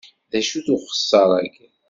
[0.31, 1.69] D acu-t uxeṣṣar-agi?